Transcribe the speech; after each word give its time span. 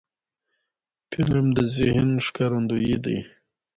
فلم 1.11 1.45
د 1.57 1.59
ذهن 1.77 2.09
ښکارندوی 2.25 2.95
دی 3.05 3.17